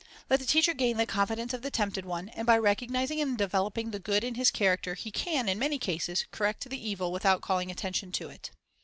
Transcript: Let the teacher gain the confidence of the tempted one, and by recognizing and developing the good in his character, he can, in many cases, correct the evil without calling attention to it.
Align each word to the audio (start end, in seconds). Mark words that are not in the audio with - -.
Let 0.31 0.39
the 0.39 0.47
teacher 0.47 0.73
gain 0.73 0.97
the 0.97 1.05
confidence 1.05 1.53
of 1.53 1.61
the 1.61 1.69
tempted 1.69 2.05
one, 2.07 2.29
and 2.29 2.47
by 2.47 2.57
recognizing 2.57 3.21
and 3.21 3.37
developing 3.37 3.91
the 3.91 3.99
good 3.99 4.23
in 4.23 4.33
his 4.33 4.49
character, 4.49 4.95
he 4.95 5.11
can, 5.11 5.47
in 5.47 5.59
many 5.59 5.77
cases, 5.77 6.25
correct 6.31 6.67
the 6.67 6.89
evil 6.89 7.11
without 7.11 7.41
calling 7.41 7.69
attention 7.69 8.11
to 8.13 8.27
it. 8.29 8.49